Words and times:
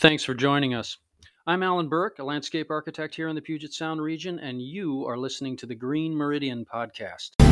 Thanks 0.00 0.22
for 0.22 0.32
joining 0.32 0.74
us. 0.74 0.96
I'm 1.44 1.64
Alan 1.64 1.88
Burke, 1.88 2.20
a 2.20 2.24
landscape 2.24 2.70
architect 2.70 3.16
here 3.16 3.26
in 3.26 3.34
the 3.34 3.42
Puget 3.42 3.72
Sound 3.72 4.00
region, 4.00 4.38
and 4.38 4.62
you 4.62 5.04
are 5.08 5.18
listening 5.18 5.56
to 5.56 5.66
the 5.66 5.74
Green 5.74 6.14
Meridian 6.14 6.64
podcast. 6.64 7.47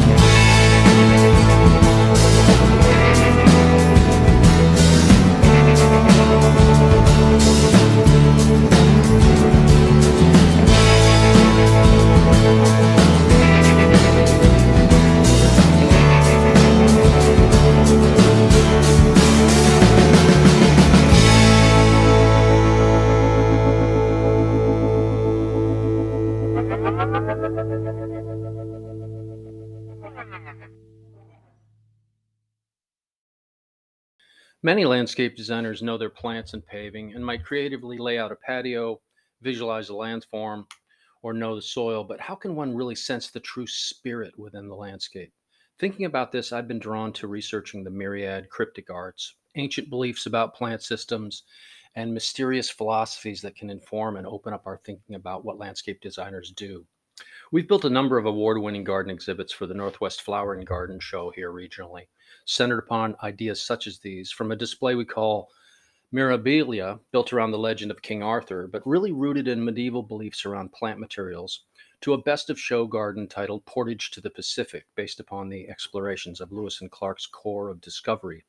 Many 34.66 34.84
landscape 34.84 35.36
designers 35.36 35.80
know 35.80 35.97
their 35.97 36.11
plants 36.11 36.52
and 36.52 36.66
paving 36.66 37.14
and 37.14 37.25
might 37.25 37.44
creatively 37.44 37.98
lay 37.98 38.19
out 38.19 38.33
a 38.33 38.34
patio, 38.34 39.00
visualize 39.41 39.91
a 39.91 39.92
landform, 39.92 40.64
or 41.22 41.33
know 41.33 41.55
the 41.55 41.62
soil, 41.62 42.02
but 42.02 42.19
how 42.19 42.34
can 42.34 42.56
one 42.56 42.75
really 42.75 42.97
sense 42.97 43.31
the 43.31 43.39
true 43.39 43.69
spirit 43.69 44.36
within 44.36 44.67
the 44.67 44.75
landscape? 44.75 45.33
Thinking 45.78 46.05
about 46.05 46.33
this, 46.33 46.53
I've 46.53 46.67
been 46.67 46.81
drawn 46.81 47.12
to 47.12 47.28
researching 47.28 47.84
the 47.84 47.92
myriad 47.92 48.50
cryptic 48.50 48.91
arts, 48.91 49.36
ancient 49.55 49.89
beliefs 49.89 50.27
about 50.27 50.56
plant 50.56 50.83
systems, 50.83 51.45
and 51.95 52.12
mysterious 52.12 52.69
philosophies 52.69 53.42
that 53.42 53.55
can 53.55 53.70
inform 53.70 54.17
and 54.17 54.27
open 54.27 54.53
up 54.53 54.67
our 54.67 54.78
thinking 54.78 55.14
about 55.14 55.45
what 55.45 55.58
landscape 55.58 56.01
designers 56.01 56.51
do. 56.51 56.84
We've 57.53 57.69
built 57.69 57.84
a 57.84 57.91
number 57.91 58.19
of 58.19 58.27
award 58.27 58.61
winning 58.61 58.83
garden 58.83 59.12
exhibits 59.12 59.53
for 59.53 59.67
the 59.67 59.75
Northwest 59.75 60.22
Flower 60.22 60.55
and 60.55 60.67
Garden 60.67 60.98
Show 60.98 61.31
here 61.31 61.53
regionally, 61.53 62.08
centered 62.45 62.81
upon 62.81 63.17
ideas 63.23 63.61
such 63.61 63.86
as 63.86 63.98
these 63.98 64.33
from 64.33 64.50
a 64.50 64.56
display 64.56 64.95
we 64.95 65.05
call 65.05 65.48
Mirabilia, 66.12 67.00
built 67.12 67.33
around 67.33 67.53
the 67.53 67.58
legend 67.58 67.91
of 67.91 68.03
King 68.03 68.23
Arthur, 68.23 68.67
but 68.67 68.86
really 68.86 69.12
rooted 69.12 69.48
in 69.48 69.64
medieval 69.64 70.03
beliefs 70.03 70.45
around 70.45 70.73
plant 70.73 70.98
materials, 70.98 71.64
to 72.00 72.12
a 72.12 72.23
best 72.23 72.50
of 72.50 72.61
show 72.61 72.86
garden 72.86 73.27
titled 73.28 73.64
Portage 73.64 74.11
to 74.11 74.20
the 74.20 74.30
Pacific, 74.30 74.86
based 74.95 75.20
upon 75.20 75.48
the 75.48 75.69
explorations 75.69 76.41
of 76.41 76.53
Lewis 76.53 76.80
and 76.80 76.91
Clark's 76.91 77.27
Corps 77.27 77.70
of 77.70 77.80
Discovery 77.80 78.45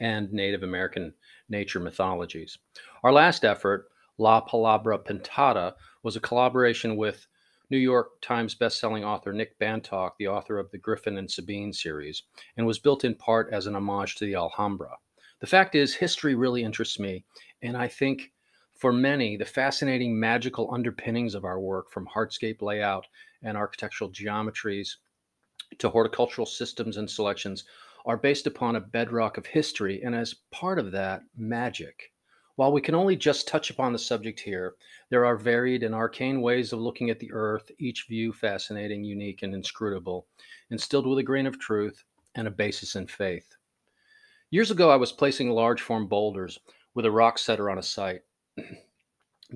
and 0.00 0.32
Native 0.32 0.62
American 0.62 1.14
nature 1.48 1.80
mythologies. 1.80 2.58
Our 3.02 3.12
last 3.12 3.44
effort, 3.44 3.90
La 4.18 4.40
Palabra 4.40 4.98
Pintada, 4.98 5.74
was 6.02 6.16
a 6.16 6.20
collaboration 6.20 6.96
with 6.96 7.26
New 7.70 7.78
York 7.78 8.20
Times 8.20 8.54
bestselling 8.54 9.04
author 9.04 9.32
Nick 9.32 9.58
Bantock, 9.58 10.16
the 10.18 10.28
author 10.28 10.58
of 10.58 10.70
the 10.70 10.78
Griffin 10.78 11.18
and 11.18 11.30
Sabine 11.30 11.72
series, 11.72 12.22
and 12.56 12.66
was 12.66 12.78
built 12.78 13.04
in 13.04 13.14
part 13.14 13.48
as 13.52 13.66
an 13.66 13.74
homage 13.74 14.16
to 14.16 14.26
the 14.26 14.34
Alhambra. 14.34 14.96
The 15.40 15.46
fact 15.46 15.74
is, 15.74 15.94
history 15.94 16.34
really 16.34 16.62
interests 16.62 16.98
me, 16.98 17.24
and 17.62 17.76
I 17.76 17.88
think 17.88 18.32
for 18.74 18.92
many, 18.92 19.36
the 19.36 19.44
fascinating 19.44 20.18
magical 20.18 20.72
underpinnings 20.72 21.34
of 21.34 21.44
our 21.44 21.60
work, 21.60 21.90
from 21.90 22.06
hardscape 22.06 22.60
layout 22.60 23.06
and 23.42 23.56
architectural 23.56 24.10
geometries 24.10 24.96
to 25.78 25.88
horticultural 25.88 26.46
systems 26.46 26.96
and 26.96 27.10
selections, 27.10 27.64
are 28.04 28.16
based 28.16 28.46
upon 28.46 28.76
a 28.76 28.80
bedrock 28.80 29.38
of 29.38 29.46
history, 29.46 30.02
and 30.02 30.14
as 30.14 30.34
part 30.50 30.78
of 30.78 30.92
that, 30.92 31.22
magic. 31.36 32.12
While 32.56 32.70
we 32.70 32.80
can 32.80 32.94
only 32.94 33.16
just 33.16 33.48
touch 33.48 33.68
upon 33.70 33.92
the 33.92 33.98
subject 33.98 34.38
here, 34.38 34.76
there 35.10 35.26
are 35.26 35.36
varied 35.36 35.82
and 35.82 35.92
arcane 35.92 36.40
ways 36.40 36.72
of 36.72 36.78
looking 36.78 37.10
at 37.10 37.18
the 37.18 37.32
earth, 37.32 37.68
each 37.78 38.06
view 38.08 38.32
fascinating, 38.32 39.02
unique, 39.02 39.42
and 39.42 39.52
inscrutable, 39.52 40.28
instilled 40.70 41.04
with 41.04 41.18
a 41.18 41.24
grain 41.24 41.46
of 41.46 41.58
truth 41.58 42.04
and 42.36 42.46
a 42.46 42.52
basis 42.52 42.94
in 42.94 43.08
faith. 43.08 43.56
Years 44.50 44.70
ago, 44.70 44.88
I 44.88 44.94
was 44.94 45.10
placing 45.10 45.50
large 45.50 45.82
form 45.82 46.06
boulders 46.06 46.60
with 46.94 47.04
a 47.04 47.10
rock 47.10 47.38
setter 47.38 47.70
on 47.70 47.78
a 47.78 47.82
site. 47.82 48.22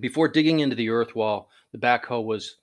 Before 0.01 0.27
digging 0.27 0.59
into 0.59 0.75
the 0.75 0.91
earth 0.91 1.15
while 1.15 1.51
the 1.71 1.79
backhoe 1.79 2.25
was 2.25 2.57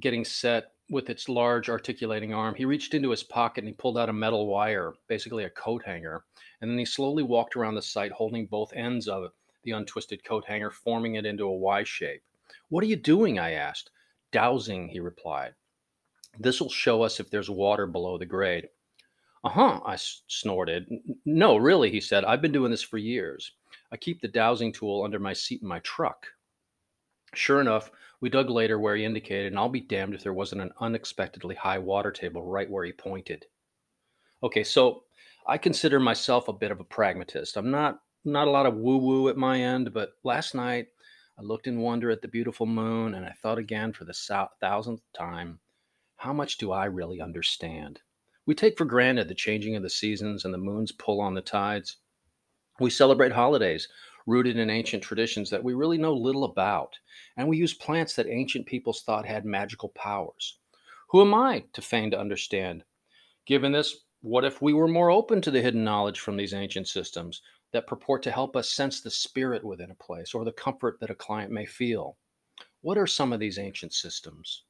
getting 0.00 0.24
set 0.24 0.72
with 0.90 1.08
its 1.08 1.28
large 1.28 1.68
articulating 1.68 2.34
arm, 2.34 2.56
he 2.56 2.64
reached 2.64 2.94
into 2.94 3.10
his 3.10 3.22
pocket 3.22 3.62
and 3.62 3.68
he 3.68 3.74
pulled 3.74 3.96
out 3.96 4.08
a 4.08 4.12
metal 4.12 4.48
wire, 4.48 4.94
basically 5.06 5.44
a 5.44 5.50
coat 5.50 5.84
hanger, 5.86 6.24
and 6.60 6.68
then 6.68 6.78
he 6.78 6.84
slowly 6.84 7.22
walked 7.22 7.54
around 7.54 7.76
the 7.76 7.82
site 7.82 8.10
holding 8.10 8.46
both 8.46 8.72
ends 8.72 9.06
of 9.06 9.22
it 9.22 9.30
the 9.68 9.76
untwisted 9.76 10.24
coat 10.24 10.44
hanger, 10.46 10.70
forming 10.70 11.16
it 11.16 11.26
into 11.26 11.44
a 11.44 11.56
Y 11.56 11.84
shape. 11.84 12.22
What 12.70 12.82
are 12.82 12.86
you 12.86 12.96
doing? 12.96 13.38
I 13.38 13.52
asked. 13.52 13.90
Dowsing, 14.32 14.88
he 14.88 14.98
replied. 14.98 15.54
This 16.38 16.60
will 16.60 16.70
show 16.70 17.02
us 17.02 17.20
if 17.20 17.30
there's 17.30 17.50
water 17.50 17.86
below 17.86 18.16
the 18.16 18.24
grade. 18.26 18.68
Uh 19.44 19.50
huh, 19.50 19.80
I 19.84 19.96
snorted. 19.96 20.88
No, 21.26 21.56
really, 21.56 21.90
he 21.90 22.00
said. 22.00 22.24
I've 22.24 22.40
been 22.40 22.52
doing 22.52 22.70
this 22.70 22.82
for 22.82 22.98
years. 22.98 23.52
I 23.92 23.96
keep 23.96 24.20
the 24.20 24.28
dowsing 24.28 24.72
tool 24.72 25.02
under 25.04 25.18
my 25.18 25.32
seat 25.32 25.60
in 25.62 25.68
my 25.68 25.80
truck. 25.80 26.26
Sure 27.34 27.60
enough, 27.60 27.90
we 28.20 28.30
dug 28.30 28.48
later 28.48 28.78
where 28.78 28.96
he 28.96 29.04
indicated, 29.04 29.52
and 29.52 29.58
I'll 29.58 29.68
be 29.68 29.80
damned 29.80 30.14
if 30.14 30.22
there 30.22 30.32
wasn't 30.32 30.62
an 30.62 30.72
unexpectedly 30.80 31.54
high 31.54 31.78
water 31.78 32.10
table 32.10 32.42
right 32.42 32.70
where 32.70 32.84
he 32.84 32.92
pointed. 32.92 33.46
Okay, 34.42 34.64
so 34.64 35.04
I 35.46 35.58
consider 35.58 36.00
myself 36.00 36.48
a 36.48 36.52
bit 36.52 36.70
of 36.70 36.80
a 36.80 36.84
pragmatist. 36.84 37.56
I'm 37.56 37.70
not 37.70 38.00
not 38.24 38.48
a 38.48 38.50
lot 38.50 38.66
of 38.66 38.76
woo 38.76 38.98
woo 38.98 39.28
at 39.28 39.36
my 39.36 39.60
end, 39.60 39.92
but 39.92 40.12
last 40.24 40.54
night 40.54 40.88
I 41.38 41.42
looked 41.42 41.66
in 41.66 41.80
wonder 41.80 42.10
at 42.10 42.22
the 42.22 42.28
beautiful 42.28 42.66
moon 42.66 43.14
and 43.14 43.24
I 43.24 43.32
thought 43.42 43.58
again 43.58 43.92
for 43.92 44.04
the 44.04 44.48
thousandth 44.60 45.02
time 45.12 45.60
how 46.18 46.32
much 46.32 46.58
do 46.58 46.72
I 46.72 46.86
really 46.86 47.20
understand? 47.20 48.00
We 48.44 48.56
take 48.56 48.76
for 48.76 48.84
granted 48.84 49.28
the 49.28 49.36
changing 49.36 49.76
of 49.76 49.84
the 49.84 49.90
seasons 49.90 50.44
and 50.44 50.52
the 50.52 50.58
moon's 50.58 50.90
pull 50.90 51.20
on 51.20 51.34
the 51.34 51.40
tides. 51.40 51.98
We 52.80 52.90
celebrate 52.90 53.30
holidays 53.30 53.86
rooted 54.26 54.56
in 54.58 54.68
ancient 54.68 55.04
traditions 55.04 55.48
that 55.50 55.62
we 55.62 55.74
really 55.74 55.96
know 55.96 56.12
little 56.12 56.42
about, 56.42 56.98
and 57.36 57.46
we 57.46 57.56
use 57.56 57.72
plants 57.72 58.16
that 58.16 58.26
ancient 58.26 58.66
peoples 58.66 59.02
thought 59.02 59.26
had 59.26 59.44
magical 59.44 59.90
powers. 59.90 60.58
Who 61.10 61.20
am 61.20 61.34
I 61.34 61.64
to 61.72 61.80
feign 61.80 62.10
to 62.10 62.18
understand? 62.18 62.82
Given 63.46 63.70
this, 63.70 64.04
what 64.20 64.44
if 64.44 64.60
we 64.60 64.72
were 64.72 64.88
more 64.88 65.10
open 65.10 65.40
to 65.42 65.52
the 65.52 65.62
hidden 65.62 65.84
knowledge 65.84 66.18
from 66.18 66.36
these 66.36 66.52
ancient 66.52 66.88
systems? 66.88 67.42
That 67.72 67.86
purport 67.86 68.22
to 68.22 68.30
help 68.30 68.56
us 68.56 68.70
sense 68.70 69.00
the 69.00 69.10
spirit 69.10 69.64
within 69.64 69.90
a 69.90 69.94
place 69.94 70.34
or 70.34 70.44
the 70.44 70.52
comfort 70.52 70.98
that 71.00 71.10
a 71.10 71.14
client 71.14 71.52
may 71.52 71.66
feel. 71.66 72.16
What 72.80 72.98
are 72.98 73.06
some 73.06 73.32
of 73.32 73.40
these 73.40 73.58
ancient 73.58 73.92
systems? 73.92 74.64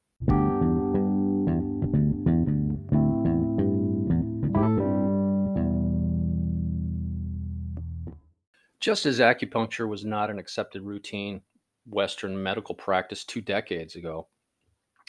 Just 8.80 9.06
as 9.06 9.18
acupuncture 9.18 9.88
was 9.88 10.04
not 10.04 10.30
an 10.30 10.38
accepted 10.38 10.82
routine 10.82 11.42
Western 11.86 12.40
medical 12.40 12.74
practice 12.74 13.24
two 13.24 13.40
decades 13.40 13.96
ago, 13.96 14.28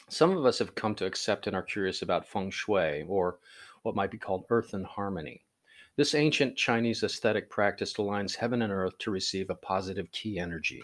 some 0.08 0.36
of 0.36 0.44
us 0.44 0.58
have 0.58 0.74
come 0.74 0.94
to 0.96 1.06
accept 1.06 1.46
and 1.46 1.54
are 1.54 1.62
curious 1.62 2.02
about 2.02 2.26
feng 2.26 2.50
shui, 2.50 3.04
or 3.08 3.38
what 3.82 3.94
might 3.94 4.10
be 4.10 4.18
called 4.18 4.44
earth 4.50 4.74
and 4.74 4.84
harmony. 4.84 5.44
This 5.96 6.14
ancient 6.14 6.56
Chinese 6.56 7.02
aesthetic 7.02 7.50
practice 7.50 7.94
aligns 7.94 8.36
heaven 8.36 8.62
and 8.62 8.72
earth 8.72 8.96
to 8.98 9.10
receive 9.10 9.50
a 9.50 9.54
positive 9.54 10.10
key 10.12 10.38
energy. 10.38 10.82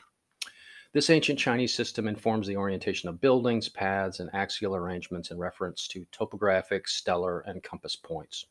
This 0.93 1.11
ancient 1.11 1.39
Chinese 1.39 1.75
system 1.75 2.09
informs 2.09 2.47
the 2.47 2.57
orientation 2.57 3.09
of 3.09 3.21
buildings, 3.21 3.69
paths, 3.69 4.21
and 4.21 4.31
axial 4.33 4.75
arrangements 4.75 5.31
in 5.31 5.39
reference 5.39 5.87
to 5.89 6.07
topographic, 6.11 6.89
stellar, 6.89 7.41
and 7.41 7.63
compass 7.63 7.95
points. 7.97 8.47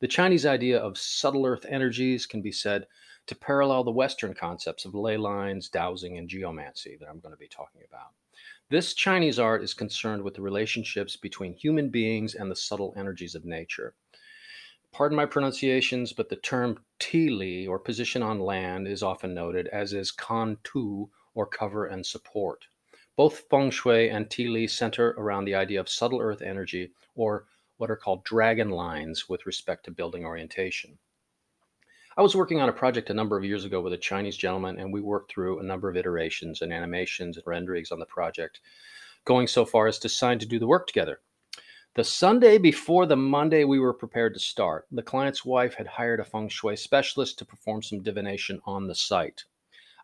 The 0.00 0.08
Chinese 0.08 0.44
idea 0.44 0.78
of 0.78 0.98
subtle 0.98 1.46
earth 1.46 1.64
energies 1.66 2.26
can 2.26 2.42
be 2.42 2.52
said 2.52 2.86
to 3.26 3.34
parallel 3.34 3.82
the 3.82 3.90
Western 3.90 4.34
concepts 4.34 4.84
of 4.84 4.94
ley 4.94 5.16
lines, 5.16 5.68
dowsing, 5.70 6.18
and 6.18 6.28
geomancy 6.28 6.96
that 7.00 7.08
I'm 7.08 7.20
going 7.20 7.34
to 7.34 7.38
be 7.38 7.48
talking 7.48 7.80
about. 7.88 8.12
This 8.68 8.92
Chinese 8.92 9.38
art 9.38 9.62
is 9.62 9.72
concerned 9.72 10.22
with 10.22 10.34
the 10.34 10.42
relationships 10.42 11.16
between 11.16 11.54
human 11.54 11.88
beings 11.88 12.34
and 12.34 12.50
the 12.50 12.56
subtle 12.56 12.92
energies 12.96 13.34
of 13.34 13.44
nature. 13.44 13.94
Pardon 14.92 15.16
my 15.16 15.26
pronunciations, 15.26 16.12
but 16.12 16.28
the 16.28 16.36
term 16.36 16.82
tili 16.98 17.68
or 17.68 17.78
position 17.78 18.22
on 18.22 18.40
land 18.40 18.88
is 18.88 19.02
often 19.02 19.34
noted, 19.34 19.68
as 19.68 19.92
is 19.92 20.10
kan 20.10 20.58
yu 20.74 21.10
or 21.34 21.46
cover 21.46 21.86
and 21.86 22.04
support. 22.04 22.66
Both 23.16 23.44
feng 23.50 23.70
shui 23.70 24.08
and 24.08 24.26
tili 24.28 24.68
center 24.68 25.10
around 25.18 25.44
the 25.44 25.54
idea 25.54 25.80
of 25.80 25.88
subtle 25.88 26.20
earth 26.20 26.42
energy 26.42 26.92
or 27.14 27.46
what 27.76 27.90
are 27.90 27.96
called 27.96 28.24
dragon 28.24 28.70
lines 28.70 29.28
with 29.28 29.46
respect 29.46 29.84
to 29.84 29.90
building 29.90 30.24
orientation. 30.24 30.98
I 32.16 32.22
was 32.22 32.34
working 32.34 32.60
on 32.60 32.70
a 32.70 32.72
project 32.72 33.10
a 33.10 33.14
number 33.14 33.36
of 33.36 33.44
years 33.44 33.66
ago 33.66 33.82
with 33.82 33.92
a 33.92 33.98
Chinese 33.98 34.38
gentleman, 34.38 34.78
and 34.78 34.90
we 34.90 35.02
worked 35.02 35.30
through 35.30 35.58
a 35.58 35.62
number 35.62 35.90
of 35.90 35.96
iterations 35.98 36.62
and 36.62 36.72
animations 36.72 37.36
and 37.36 37.46
renderings 37.46 37.92
on 37.92 37.98
the 37.98 38.06
project, 38.06 38.60
going 39.26 39.46
so 39.46 39.66
far 39.66 39.86
as 39.86 39.98
to 39.98 40.08
sign 40.08 40.38
to 40.38 40.46
do 40.46 40.58
the 40.58 40.66
work 40.66 40.86
together. 40.86 41.20
The 41.96 42.04
Sunday 42.04 42.58
before 42.58 43.06
the 43.06 43.16
Monday 43.16 43.64
we 43.64 43.78
were 43.78 43.94
prepared 43.94 44.34
to 44.34 44.40
start, 44.40 44.86
the 44.92 45.02
client's 45.02 45.46
wife 45.46 45.76
had 45.76 45.86
hired 45.86 46.20
a 46.20 46.24
feng 46.24 46.50
shui 46.50 46.76
specialist 46.76 47.38
to 47.38 47.46
perform 47.46 47.82
some 47.82 48.02
divination 48.02 48.60
on 48.66 48.86
the 48.86 48.94
site. 48.94 49.44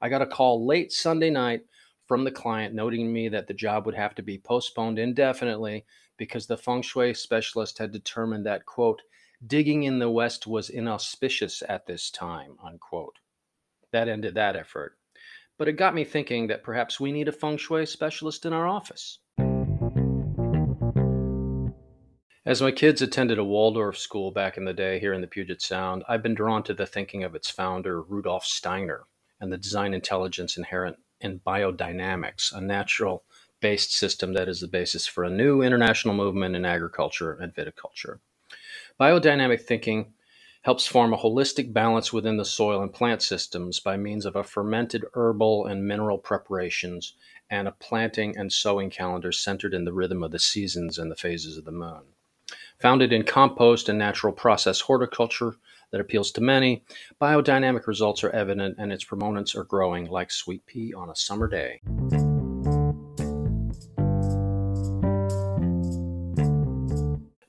I 0.00 0.08
got 0.08 0.22
a 0.22 0.26
call 0.26 0.66
late 0.66 0.90
Sunday 0.90 1.28
night 1.28 1.66
from 2.06 2.24
the 2.24 2.30
client 2.30 2.74
noting 2.74 3.12
me 3.12 3.28
that 3.28 3.46
the 3.46 3.52
job 3.52 3.84
would 3.84 3.94
have 3.94 4.14
to 4.14 4.22
be 4.22 4.38
postponed 4.38 4.98
indefinitely 4.98 5.84
because 6.16 6.46
the 6.46 6.56
feng 6.56 6.80
shui 6.80 7.12
specialist 7.12 7.76
had 7.76 7.92
determined 7.92 8.46
that, 8.46 8.64
quote, 8.64 9.02
digging 9.46 9.82
in 9.82 9.98
the 9.98 10.08
west 10.08 10.46
was 10.46 10.70
inauspicious 10.70 11.62
at 11.68 11.84
this 11.84 12.10
time, 12.10 12.56
unquote. 12.64 13.18
That 13.90 14.08
ended 14.08 14.34
that 14.36 14.56
effort. 14.56 14.96
But 15.58 15.68
it 15.68 15.72
got 15.72 15.94
me 15.94 16.04
thinking 16.04 16.46
that 16.46 16.64
perhaps 16.64 16.98
we 16.98 17.12
need 17.12 17.28
a 17.28 17.32
feng 17.32 17.58
shui 17.58 17.84
specialist 17.84 18.46
in 18.46 18.54
our 18.54 18.66
office. 18.66 19.18
As 22.44 22.60
my 22.60 22.72
kids 22.72 23.00
attended 23.00 23.38
a 23.38 23.44
Waldorf 23.44 23.96
school 23.96 24.32
back 24.32 24.56
in 24.56 24.64
the 24.64 24.74
day 24.74 24.98
here 24.98 25.12
in 25.12 25.20
the 25.20 25.28
Puget 25.28 25.62
Sound, 25.62 26.02
I've 26.08 26.24
been 26.24 26.34
drawn 26.34 26.64
to 26.64 26.74
the 26.74 26.86
thinking 26.86 27.22
of 27.22 27.36
its 27.36 27.48
founder, 27.48 28.02
Rudolf 28.02 28.44
Steiner, 28.44 29.04
and 29.40 29.52
the 29.52 29.56
design 29.56 29.94
intelligence 29.94 30.56
inherent 30.56 30.96
in 31.20 31.38
biodynamics, 31.38 32.52
a 32.52 32.60
natural 32.60 33.22
based 33.60 33.94
system 33.94 34.32
that 34.32 34.48
is 34.48 34.58
the 34.58 34.66
basis 34.66 35.06
for 35.06 35.22
a 35.22 35.30
new 35.30 35.62
international 35.62 36.16
movement 36.16 36.56
in 36.56 36.64
agriculture 36.64 37.32
and 37.32 37.54
viticulture. 37.54 38.18
Biodynamic 38.98 39.60
thinking 39.60 40.12
helps 40.62 40.84
form 40.84 41.12
a 41.12 41.18
holistic 41.18 41.72
balance 41.72 42.12
within 42.12 42.38
the 42.38 42.44
soil 42.44 42.82
and 42.82 42.92
plant 42.92 43.22
systems 43.22 43.78
by 43.78 43.96
means 43.96 44.26
of 44.26 44.34
a 44.34 44.42
fermented 44.42 45.04
herbal 45.14 45.66
and 45.66 45.86
mineral 45.86 46.18
preparations 46.18 47.14
and 47.48 47.68
a 47.68 47.72
planting 47.72 48.36
and 48.36 48.52
sowing 48.52 48.90
calendar 48.90 49.30
centered 49.30 49.74
in 49.74 49.84
the 49.84 49.92
rhythm 49.92 50.24
of 50.24 50.32
the 50.32 50.40
seasons 50.40 50.98
and 50.98 51.08
the 51.08 51.14
phases 51.14 51.56
of 51.56 51.64
the 51.64 51.70
moon. 51.70 52.02
Founded 52.80 53.12
in 53.12 53.22
compost 53.22 53.88
and 53.88 53.98
natural 53.98 54.32
process 54.32 54.80
horticulture 54.80 55.56
that 55.90 56.00
appeals 56.00 56.32
to 56.32 56.40
many, 56.40 56.84
biodynamic 57.20 57.86
results 57.86 58.24
are 58.24 58.30
evident 58.30 58.76
and 58.78 58.92
its 58.92 59.04
proponents 59.04 59.54
are 59.54 59.64
growing 59.64 60.06
like 60.06 60.30
sweet 60.30 60.66
pea 60.66 60.92
on 60.94 61.10
a 61.10 61.16
summer 61.16 61.46
day. 61.46 61.80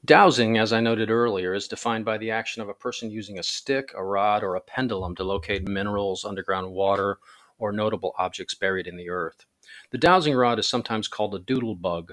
Dowsing, 0.06 0.58
as 0.58 0.74
I 0.74 0.82
noted 0.82 1.10
earlier, 1.10 1.54
is 1.54 1.70
defined 1.70 2.04
by 2.04 2.18
the 2.18 2.30
action 2.30 2.62
of 2.62 2.68
a 2.68 2.74
person 2.74 3.10
using 3.10 3.40
a 3.40 3.44
stick, 3.44 3.94
a 3.96 4.04
rod, 4.04 4.44
or 4.44 4.56
a 4.56 4.62
pendulum 4.62 5.16
to 5.16 5.24
locate 5.24 5.66
minerals, 5.66 6.26
underground 6.26 6.70
water, 6.70 7.20
or 7.58 7.72
notable 7.72 8.14
objects 8.18 8.54
buried 8.54 8.86
in 8.86 8.98
the 8.98 9.10
earth. 9.10 9.46
The 9.92 9.98
dowsing 9.98 10.36
rod 10.36 10.60
is 10.60 10.68
sometimes 10.68 11.08
called 11.08 11.34
a 11.36 11.40
doodle 11.40 11.76
bug 11.76 12.12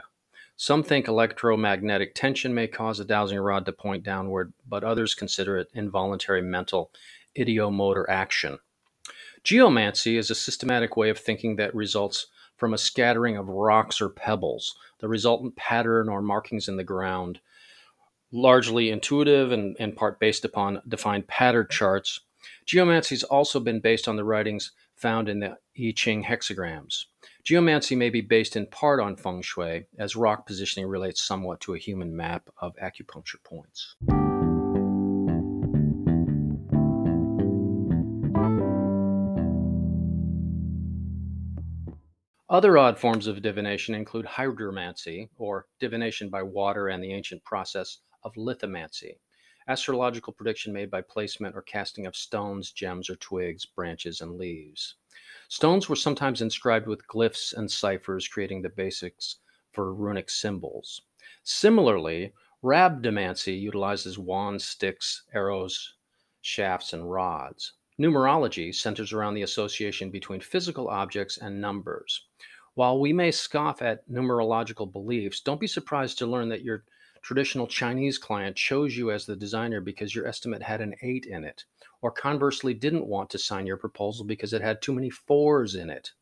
some 0.60 0.82
think 0.82 1.08
electromagnetic 1.08 2.14
tension 2.14 2.52
may 2.52 2.66
cause 2.66 3.00
a 3.00 3.04
dowsing 3.06 3.40
rod 3.40 3.64
to 3.64 3.72
point 3.72 4.02
downward, 4.04 4.52
but 4.68 4.84
others 4.84 5.14
consider 5.14 5.56
it 5.56 5.70
involuntary 5.72 6.42
mental 6.42 6.90
ideomotor 7.34 8.04
action. 8.10 8.58
Geomancy 9.42 10.18
is 10.18 10.30
a 10.30 10.34
systematic 10.34 10.98
way 10.98 11.08
of 11.08 11.18
thinking 11.18 11.56
that 11.56 11.74
results 11.74 12.26
from 12.58 12.74
a 12.74 12.78
scattering 12.78 13.38
of 13.38 13.48
rocks 13.48 14.02
or 14.02 14.10
pebbles. 14.10 14.76
The 14.98 15.08
resultant 15.08 15.56
pattern 15.56 16.10
or 16.10 16.20
markings 16.20 16.68
in 16.68 16.76
the 16.76 16.84
ground, 16.84 17.40
largely 18.30 18.90
intuitive 18.90 19.52
and 19.52 19.74
in 19.78 19.92
part 19.92 20.20
based 20.20 20.44
upon 20.44 20.82
defined 20.86 21.26
pattern 21.26 21.68
charts. 21.70 22.20
Geomancy 22.66 23.14
has 23.14 23.22
also 23.22 23.60
been 23.60 23.80
based 23.80 24.06
on 24.06 24.16
the 24.16 24.24
writings 24.24 24.72
found 24.94 25.30
in 25.30 25.40
the 25.40 25.56
I 25.78 25.94
Ching 25.96 26.24
hexagrams. 26.24 27.06
Geomancy 27.42 27.96
may 27.96 28.10
be 28.10 28.20
based 28.20 28.54
in 28.54 28.66
part 28.66 29.00
on 29.00 29.16
feng 29.16 29.40
shui, 29.40 29.86
as 29.98 30.14
rock 30.14 30.46
positioning 30.46 30.88
relates 30.88 31.22
somewhat 31.22 31.60
to 31.60 31.74
a 31.74 31.78
human 31.78 32.14
map 32.14 32.50
of 32.58 32.76
acupuncture 32.76 33.42
points. 33.42 33.96
Other 42.50 42.76
odd 42.76 42.98
forms 42.98 43.26
of 43.26 43.40
divination 43.42 43.94
include 43.94 44.26
hydromancy, 44.26 45.30
or 45.38 45.66
divination 45.78 46.28
by 46.28 46.42
water, 46.42 46.88
and 46.88 47.02
the 47.02 47.12
ancient 47.12 47.42
process 47.44 47.98
of 48.22 48.34
lithomancy, 48.34 49.18
astrological 49.66 50.32
prediction 50.32 50.72
made 50.72 50.90
by 50.90 51.00
placement 51.00 51.56
or 51.56 51.62
casting 51.62 52.06
of 52.06 52.16
stones, 52.16 52.72
gems, 52.72 53.08
or 53.08 53.16
twigs, 53.16 53.64
branches, 53.64 54.20
and 54.20 54.36
leaves. 54.36 54.96
Stones 55.48 55.88
were 55.88 55.96
sometimes 55.96 56.42
inscribed 56.42 56.86
with 56.86 57.06
glyphs 57.06 57.52
and 57.52 57.70
ciphers, 57.70 58.28
creating 58.28 58.62
the 58.62 58.68
basics 58.68 59.36
for 59.72 59.92
runic 59.92 60.30
symbols. 60.30 61.02
Similarly, 61.42 62.32
rhabdomancy 62.62 63.60
utilizes 63.60 64.18
wands, 64.18 64.64
sticks, 64.64 65.24
arrows, 65.34 65.94
shafts, 66.42 66.92
and 66.92 67.10
rods. 67.10 67.72
Numerology 67.98 68.74
centers 68.74 69.12
around 69.12 69.34
the 69.34 69.42
association 69.42 70.10
between 70.10 70.40
physical 70.40 70.88
objects 70.88 71.38
and 71.38 71.60
numbers. 71.60 72.26
While 72.74 73.00
we 73.00 73.12
may 73.12 73.30
scoff 73.30 73.82
at 73.82 74.08
numerological 74.08 74.90
beliefs, 74.90 75.40
don't 75.40 75.60
be 75.60 75.66
surprised 75.66 76.18
to 76.18 76.26
learn 76.26 76.48
that 76.48 76.62
your 76.62 76.84
traditional 77.22 77.66
Chinese 77.66 78.18
client 78.18 78.56
chose 78.56 78.96
you 78.96 79.10
as 79.10 79.26
the 79.26 79.36
designer 79.36 79.80
because 79.80 80.14
your 80.14 80.26
estimate 80.26 80.62
had 80.62 80.80
an 80.80 80.94
8 81.02 81.26
in 81.26 81.44
it, 81.44 81.64
or 82.02 82.10
conversely 82.10 82.74
didn't 82.74 83.06
want 83.06 83.30
to 83.30 83.38
sign 83.38 83.66
your 83.66 83.76
proposal 83.76 84.24
because 84.24 84.52
it 84.52 84.62
had 84.62 84.80
too 84.80 84.92
many 84.92 85.10
fours 85.10 85.74
in 85.74 85.90
it. 85.90 86.12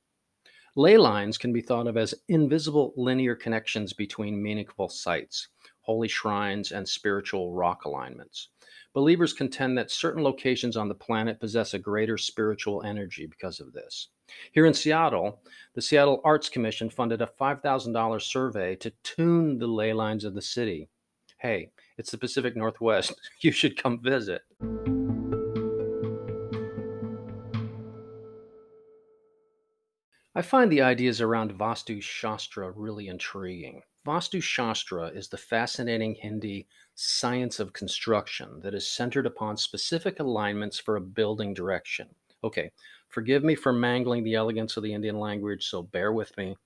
Ley 0.77 0.97
lines 0.97 1.39
can 1.39 1.53
be 1.53 1.61
thought 1.61 1.87
of 1.87 1.97
as 1.97 2.15
invisible 2.29 2.93
linear 2.97 3.35
connections 3.35 3.93
between 3.93 4.43
meaningful 4.43 4.89
sites, 4.89 5.49
holy 5.81 6.09
shrines, 6.09 6.73
and 6.73 6.89
spiritual 6.89 7.53
rock 7.53 7.85
alignments. 7.85 8.51
Believers 8.93 9.33
contend 9.33 9.77
that 9.79 9.91
certain 9.91 10.23
locations 10.23 10.77
on 10.77 10.89
the 10.89 10.95
planet 10.95 11.41
possess 11.41 11.75
a 11.75 11.79
greater 11.79 12.17
spiritual 12.17 12.83
energy 12.83 13.27
because 13.27 13.61
of 13.61 13.73
this. 13.73 14.09
Here 14.53 14.67
in 14.67 14.75
Seattle, 14.75 15.41
the 15.75 15.83
Seattle 15.83 16.21
Arts 16.25 16.49
Commission 16.49 16.91
funded 16.91 17.23
a 17.23 17.31
$5,000 17.41 18.23
survey 18.23 18.77
to 18.77 18.93
tune 19.03 19.59
the 19.59 19.67
ley 19.67 19.93
lines 19.93 20.25
of 20.25 20.35
the 20.35 20.43
city. 20.43 20.89
Hey, 21.39 21.71
it's 21.97 22.11
the 22.11 22.19
Pacific 22.19 22.57
Northwest. 22.57 23.15
You 23.41 23.53
should 23.53 23.81
come 23.81 24.01
visit. 24.03 24.43
I 30.35 30.43
find 30.43 30.71
the 30.71 30.83
ideas 30.83 31.21
around 31.21 31.59
Vastu 31.59 32.01
Shastra 32.01 32.71
really 32.71 33.09
intriguing. 33.09 33.83
Vastu 34.07 34.41
Shastra 34.41 35.09
is 35.09 35.29
the 35.29 35.37
fascinating 35.37 36.15
Hindi 36.15 36.69
science 36.95 37.59
of 37.59 37.73
construction 37.73 38.61
that 38.63 38.73
is 38.75 38.89
centered 38.89 39.27
upon 39.27 39.57
specific 39.57 40.21
alignments 40.21 40.79
for 40.79 40.97
a 40.97 41.01
building 41.01 41.55
direction. 41.55 42.09
Okay, 42.45 42.71
Forgive 43.09 43.43
me 43.43 43.55
for 43.55 43.73
mangling 43.73 44.23
the 44.23 44.35
elegance 44.35 44.77
of 44.77 44.83
the 44.83 44.93
Indian 44.93 45.19
language, 45.19 45.67
so 45.67 45.83
bear 45.83 46.13
with 46.13 46.37
me. 46.37 46.57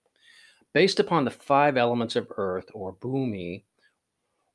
Based 0.73 0.99
upon 0.99 1.25
the 1.25 1.31
five 1.31 1.77
elements 1.77 2.17
of 2.17 2.33
earth, 2.37 2.69
or 2.75 2.97
bhumi, 2.97 3.63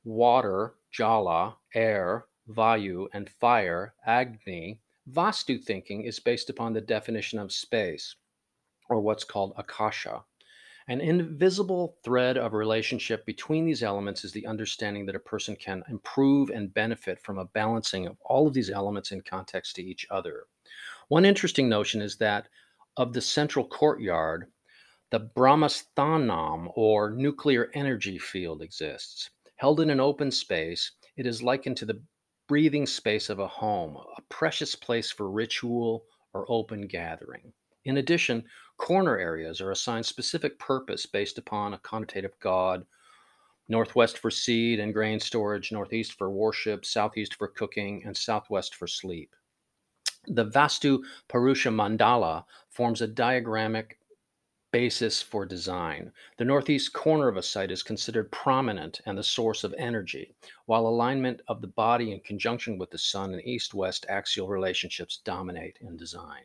water, 0.04 0.74
jala, 0.90 1.56
air, 1.74 2.26
vayu, 2.46 3.08
and 3.14 3.30
fire, 3.30 3.94
agni, 4.04 4.80
Vastu 5.10 5.58
thinking 5.64 6.02
is 6.02 6.20
based 6.20 6.50
upon 6.50 6.74
the 6.74 6.82
definition 6.82 7.38
of 7.38 7.52
space, 7.52 8.16
or 8.90 9.00
what's 9.00 9.24
called 9.24 9.54
akasha. 9.56 10.24
An 10.88 11.00
invisible 11.00 11.96
thread 12.04 12.36
of 12.36 12.52
relationship 12.52 13.24
between 13.24 13.64
these 13.64 13.82
elements 13.82 14.24
is 14.24 14.32
the 14.32 14.46
understanding 14.46 15.06
that 15.06 15.16
a 15.16 15.20
person 15.20 15.56
can 15.56 15.82
improve 15.88 16.50
and 16.50 16.74
benefit 16.74 17.18
from 17.22 17.38
a 17.38 17.46
balancing 17.46 18.06
of 18.06 18.18
all 18.20 18.46
of 18.46 18.52
these 18.52 18.70
elements 18.70 19.10
in 19.10 19.22
context 19.22 19.76
to 19.76 19.82
each 19.82 20.06
other. 20.10 20.44
One 21.08 21.24
interesting 21.24 21.70
notion 21.70 22.02
is 22.02 22.16
that 22.18 22.48
of 22.98 23.14
the 23.14 23.22
central 23.22 23.66
courtyard, 23.66 24.52
the 25.10 25.20
Brahmasthanam 25.20 26.70
or 26.76 27.10
nuclear 27.10 27.70
energy 27.72 28.18
field 28.18 28.60
exists. 28.60 29.30
Held 29.56 29.80
in 29.80 29.88
an 29.88 30.00
open 30.00 30.30
space, 30.30 30.92
it 31.16 31.26
is 31.26 31.42
likened 31.42 31.78
to 31.78 31.86
the 31.86 32.02
breathing 32.46 32.86
space 32.86 33.30
of 33.30 33.38
a 33.38 33.48
home, 33.48 33.96
a 33.96 34.22
precious 34.28 34.74
place 34.74 35.10
for 35.10 35.30
ritual 35.30 36.04
or 36.34 36.44
open 36.50 36.86
gathering. 36.86 37.54
In 37.86 37.96
addition, 37.96 38.44
corner 38.76 39.18
areas 39.18 39.62
are 39.62 39.70
assigned 39.70 40.04
specific 40.04 40.58
purpose 40.58 41.06
based 41.06 41.38
upon 41.38 41.72
a 41.72 41.78
connotative 41.78 42.38
god. 42.38 42.84
Northwest 43.68 44.18
for 44.18 44.30
seed 44.30 44.78
and 44.78 44.92
grain 44.92 45.20
storage, 45.20 45.72
northeast 45.72 46.18
for 46.18 46.30
worship, 46.30 46.84
southeast 46.84 47.34
for 47.34 47.48
cooking, 47.48 48.02
and 48.04 48.14
southwest 48.14 48.74
for 48.74 48.86
sleep. 48.86 49.34
The 50.30 50.44
Vastu 50.44 51.02
Purusha 51.26 51.70
Mandala 51.70 52.44
forms 52.68 53.00
a 53.00 53.08
diagrammic 53.08 53.92
basis 54.70 55.22
for 55.22 55.46
design. 55.46 56.12
The 56.36 56.44
northeast 56.44 56.92
corner 56.92 57.28
of 57.28 57.38
a 57.38 57.42
site 57.42 57.70
is 57.70 57.82
considered 57.82 58.30
prominent 58.30 59.00
and 59.06 59.16
the 59.16 59.22
source 59.22 59.64
of 59.64 59.74
energy, 59.78 60.34
while 60.66 60.86
alignment 60.86 61.40
of 61.48 61.62
the 61.62 61.68
body 61.68 62.12
in 62.12 62.20
conjunction 62.20 62.76
with 62.76 62.90
the 62.90 62.98
sun 62.98 63.32
and 63.32 63.42
east 63.46 63.72
west 63.72 64.04
axial 64.10 64.48
relationships 64.48 65.20
dominate 65.24 65.78
in 65.80 65.96
design. 65.96 66.44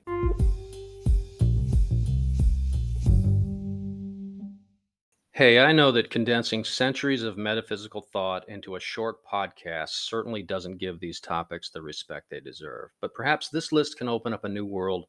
Hey, 5.36 5.58
I 5.58 5.72
know 5.72 5.92
that 5.94 6.12
condensing 6.12 6.64
centuries 6.64 7.24
of 7.24 7.40
metaphysical 7.40 8.04
thought 8.04 8.48
into 8.48 8.76
a 8.76 8.80
short 8.80 9.26
podcast 9.26 9.90
certainly 9.90 10.44
doesn't 10.44 10.78
give 10.78 11.00
these 11.00 11.20
topics 11.20 11.72
the 11.72 11.82
respect 11.82 12.30
they 12.30 12.40
deserve, 12.40 12.92
but 13.02 13.16
perhaps 13.16 13.50
this 13.50 13.72
list 13.72 13.98
can 13.98 14.08
open 14.08 14.32
up 14.32 14.44
a 14.44 14.50
new 14.50 14.64
world 14.64 15.08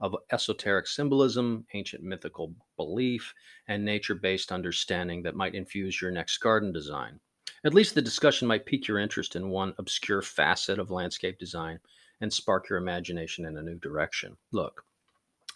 of 0.00 0.14
esoteric 0.30 0.86
symbolism, 0.86 1.66
ancient 1.74 2.04
mythical 2.04 2.54
belief, 2.76 3.34
and 3.66 3.84
nature 3.84 4.14
based 4.14 4.52
understanding 4.52 5.24
that 5.24 5.34
might 5.34 5.56
infuse 5.56 6.00
your 6.00 6.12
next 6.12 6.38
garden 6.38 6.72
design. 6.72 7.18
At 7.64 7.74
least 7.74 7.96
the 7.96 8.00
discussion 8.02 8.46
might 8.46 8.66
pique 8.66 8.86
your 8.86 9.00
interest 9.00 9.34
in 9.34 9.48
one 9.50 9.74
obscure 9.78 10.22
facet 10.22 10.78
of 10.78 10.92
landscape 10.92 11.36
design 11.40 11.80
and 12.20 12.32
spark 12.32 12.68
your 12.70 12.78
imagination 12.78 13.44
in 13.44 13.56
a 13.56 13.62
new 13.62 13.80
direction. 13.80 14.36
Look, 14.52 14.84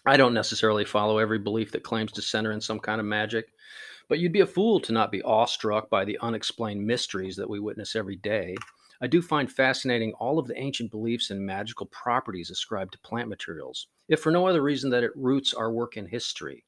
I 0.05 0.17
don't 0.17 0.33
necessarily 0.33 0.83
follow 0.83 1.19
every 1.19 1.39
belief 1.39 1.71
that 1.71 1.83
claims 1.83 2.11
to 2.13 2.21
center 2.21 2.51
in 2.51 2.59
some 2.59 2.81
kind 2.81 2.99
of 2.99 3.07
magic, 3.07 3.53
but 4.09 4.19
you'd 4.19 4.33
be 4.33 4.41
a 4.41 4.45
fool 4.45 4.81
to 4.81 4.91
not 4.91 5.11
be 5.11 5.21
awestruck 5.21 5.89
by 5.89 6.03
the 6.03 6.17
unexplained 6.21 6.85
mysteries 6.85 7.37
that 7.37 7.49
we 7.49 7.59
witness 7.59 7.95
every 7.95 8.17
day. 8.17 8.55
I 9.01 9.07
do 9.07 9.21
find 9.21 9.49
fascinating 9.49 10.11
all 10.13 10.39
of 10.39 10.47
the 10.47 10.59
ancient 10.59 10.91
beliefs 10.91 11.29
and 11.29 11.39
magical 11.39 11.85
properties 11.85 12.49
ascribed 12.49 12.91
to 12.93 12.99
plant 12.99 13.29
materials, 13.29 13.87
if 14.09 14.19
for 14.19 14.31
no 14.31 14.45
other 14.45 14.61
reason 14.61 14.89
that 14.89 15.03
it 15.03 15.15
roots 15.15 15.53
our 15.53 15.71
work 15.71 15.95
in 15.95 16.05
history. 16.05 16.65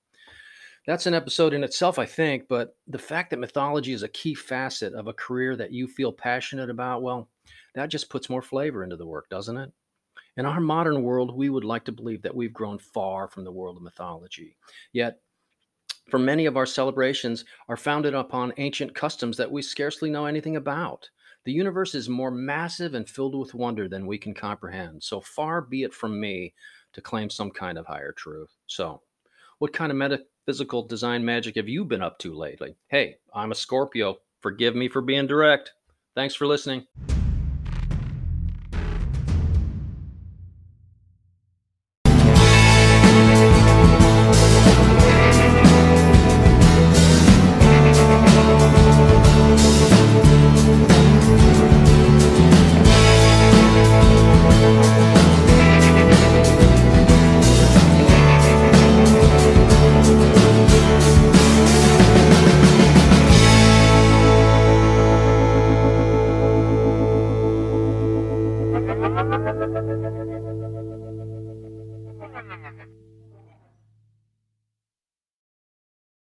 That's 0.87 1.05
an 1.05 1.13
episode 1.13 1.53
in 1.53 1.63
itself, 1.63 1.99
I 1.99 2.05
think, 2.05 2.47
but 2.47 2.75
the 2.87 2.97
fact 2.97 3.31
that 3.31 3.39
mythology 3.39 3.91
is 3.91 4.03
a 4.03 4.07
key 4.07 4.33
facet 4.33 4.93
of 4.93 5.07
a 5.07 5.13
career 5.13 5.55
that 5.55 5.71
you 5.71 5.87
feel 5.87 6.11
passionate 6.11 6.69
about, 6.69 7.01
well, 7.01 7.27
that 7.75 7.89
just 7.89 8.09
puts 8.09 8.29
more 8.29 8.41
flavor 8.41 8.83
into 8.83 8.95
the 8.95 9.05
work, 9.05 9.29
doesn't 9.29 9.57
it? 9.57 9.71
In 10.37 10.45
our 10.45 10.59
modern 10.59 11.03
world, 11.03 11.35
we 11.35 11.49
would 11.49 11.65
like 11.65 11.85
to 11.85 11.91
believe 11.91 12.21
that 12.21 12.35
we've 12.35 12.53
grown 12.53 12.79
far 12.79 13.27
from 13.27 13.43
the 13.43 13.51
world 13.51 13.77
of 13.77 13.83
mythology. 13.83 14.57
Yet, 14.93 15.19
for 16.09 16.19
many 16.19 16.45
of 16.45 16.57
our 16.57 16.65
celebrations 16.65 17.45
are 17.67 17.77
founded 17.77 18.13
upon 18.13 18.53
ancient 18.57 18.93
customs 18.95 19.37
that 19.37 19.51
we 19.51 19.61
scarcely 19.61 20.09
know 20.09 20.25
anything 20.25 20.55
about. 20.55 21.09
The 21.43 21.51
universe 21.51 21.95
is 21.95 22.09
more 22.09 22.31
massive 22.31 22.93
and 22.93 23.09
filled 23.09 23.35
with 23.35 23.53
wonder 23.53 23.87
than 23.87 24.05
we 24.05 24.17
can 24.17 24.33
comprehend. 24.33 25.03
So 25.03 25.21
far 25.21 25.61
be 25.61 25.83
it 25.83 25.93
from 25.93 26.19
me 26.19 26.53
to 26.93 27.01
claim 27.01 27.29
some 27.29 27.51
kind 27.51 27.77
of 27.77 27.85
higher 27.85 28.11
truth. 28.11 28.51
So, 28.67 29.01
what 29.59 29.73
kind 29.73 29.91
of 29.91 29.97
metaphysical 29.97 30.87
design 30.87 31.23
magic 31.23 31.55
have 31.55 31.69
you 31.69 31.85
been 31.85 32.01
up 32.01 32.17
to 32.19 32.33
lately? 32.33 32.75
Hey, 32.89 33.17
I'm 33.33 33.51
a 33.51 33.55
Scorpio. 33.55 34.17
Forgive 34.41 34.75
me 34.75 34.89
for 34.89 35.01
being 35.01 35.27
direct. 35.27 35.71
Thanks 36.15 36.35
for 36.35 36.47
listening. 36.47 36.85